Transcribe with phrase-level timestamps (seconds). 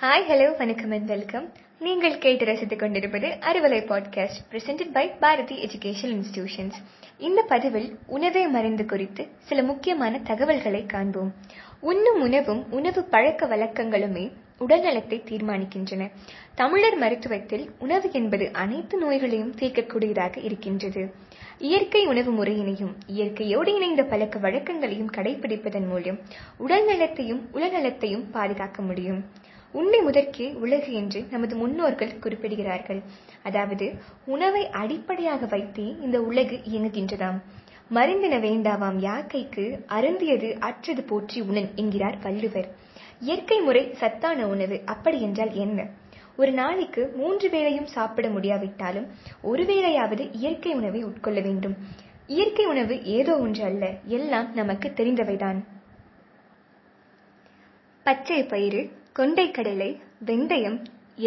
[0.00, 6.12] hi hello வணக்கம் and welcome நீங்கள் கேட்டு ரசித்துக் கொண்டிருப்பது Arivalai podcast presented by Bharathi education
[6.16, 6.76] institutions
[7.18, 11.34] இந்த பதிவில் உணவே மருந்து குறித்து சில முக்கியமான தகவல்களை காண்போம்.
[11.80, 14.24] உண்ணும் உணவும் உணவு பழக்க வழக்கங்களுமே
[14.58, 16.10] உடல்நலத்தை தீர்மானிக்கின்றன.
[16.54, 21.14] தமிழர் மருத்துவத்தில் உணவு என்பது அனைத்து நோய்களையும் தீர்க்கக்கூடியதாக இருக்கின்றது.
[21.58, 26.18] இயற்கை உணவு முறையினையும் இயற்கையோடு இணைந்த பழக்க வழக்கங்களையும் கடைபிடிப்பதன் மூலம்
[26.56, 29.20] உடல் நலத்தையும் உளநலத்தையும் பாதுகாக்க முடியும்.
[29.74, 33.00] உண்மை முதற்கே உலகு என்று நமது முன்னோர்கள் குறிப்பிடுகிறார்கள்.
[33.42, 33.86] அதாவது
[34.24, 37.38] உணவை அடிப்படையாக வைத்தே இந்த உலகு இயங்குகின்றதாம்.
[37.94, 42.68] மருந்தின வேண்டாவாம் யாக்கைக்கு அருந்தியது அற்றது போற்றி உணன் என்கிறார் வள்ளுவர்.
[43.20, 45.86] இயற்கை முறை சத்தான உணவு அப்படி என்றால் என்ன?
[46.36, 49.06] ஒரு நாளைக்கு மூன்று வேளையும் சாப்பிட முடியாவிட்டாலும்
[49.42, 51.76] ஒரு வேளையாவது இயற்கை உணவை உட்கொள்ள வேண்டும்.
[52.26, 55.58] இயற்கை உணவு ஏதோ ஒன்று அல்ல எல்லாம் நமக்கு தெரிந்தவைதான்.
[58.06, 58.82] பச்சை பயிறு
[59.18, 59.90] கொண்டைக்கடலை
[60.26, 60.76] வெந்தயம்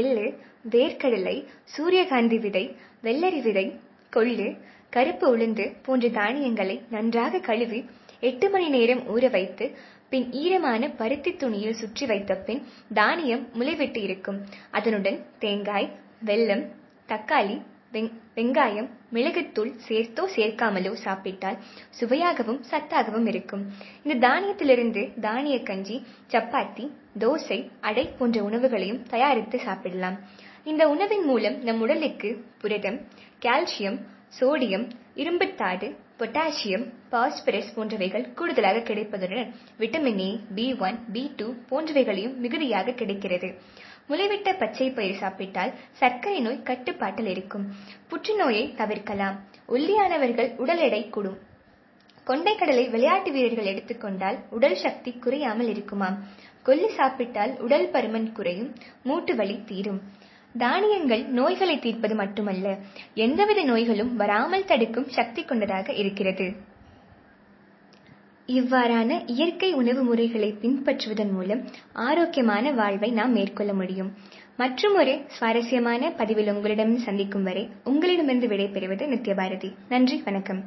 [0.00, 0.24] எள்ளு
[0.70, 1.36] வேர்க்கடலை
[1.74, 2.64] சூரியகாந்தி விதை
[3.02, 3.66] வெள்ளரி விதை
[4.12, 4.48] கொள்ளு
[4.90, 7.80] கருப்பு உளுந்து போன்ற தானியங்களை நன்றாக கழுவி
[8.20, 9.66] எட்டு மணி நேரம் ஊற வைத்து
[10.08, 12.62] பின் ஈரமான பருத்தி துணியில் சுற்றி வைத்த பின்
[12.94, 14.38] தானியம் முளைவிட்டு இருக்கும்.
[14.70, 15.88] அதனுடன் தேங்காய்
[16.26, 16.64] வெல்லம்
[17.08, 17.56] தக்காளி
[17.92, 21.58] வெங்காயம் மிளகுத்தூள் சேர்த்தோ சேர்க்காமலோ சாப்பிட்டால்
[21.98, 23.62] சுவையாகவும் சத்தாகவும் இருக்கும்.
[24.02, 25.96] இந்த தானியத்திலிருந்து தானிய கஞ்சி
[26.32, 26.84] சப்பாத்தி
[27.24, 30.18] தோசை அடை போன்ற உணவுகளையும் தயாரித்து சாப்பிடலாம்.
[30.64, 32.30] இந்த உணவின் மூலம் நம் உடலுக்கு
[32.62, 33.00] புரதம்
[33.46, 33.98] கால்சியம்
[34.40, 34.86] சோடியம்
[35.22, 35.88] இரும்புத்தாது
[36.20, 39.50] பொட்டாசியம் பாஸ்பரஸ் போன்றவைகள் கூடுதலாக கிடைப்பதுடன்
[39.80, 43.48] vitamin A B one B two போன்றவைகளையும் மிகுதியாக கிடைக்கிறது.
[44.08, 47.64] முளைவிட்ட பச்சை பயிர் சாப்பிட்டால் சர்க்கரை நோய் கட்டுப்பாட்டில் இருக்கும்.
[48.08, 49.36] புற்றுநோயை தவிர்க்கலாம்.
[49.68, 51.38] ஒல்லியானவர்கள் உடல் எடை கூடும்.
[52.26, 56.16] கொண்டைக்கடலை விளையாட்டு வீரர்கள் எடுத்துக்கொண்டால் உடல் சக்தி குறையாமல் இருக்குமாம்.
[56.62, 58.72] கொல்லு சாப்பிட்டால் உடல் பருமன் குறையும்.
[59.02, 60.00] மூட்டு வலி தீரும்.
[60.58, 62.68] தானியங்கள் நோய்களை தீர்ப்பது மட்டுமல்ல
[63.14, 66.46] எந்தவித நோய்களும் வராமல் தடுக்கும் சக்தி கொண்டதாக இருக்கிறது.
[68.52, 74.10] இவ்வாறான இயற்கை உணவு முறைகளை பின்பற்றுவதன் மூலம் ஆரோக்கியமான வாழ்வை நாம் மேற்கொள்ள முடியும்.
[74.56, 79.72] மற்றும் ஒரு சுவாரஸ்யமான பதிவில் உங்களிடம் சந்திக்கும் வரை உங்களிடமிருந்து விடைபெறுவது நித்யபாரதி.
[79.88, 80.62] நன்றி வணக்கம்.